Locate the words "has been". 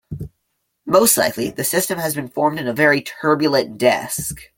1.99-2.27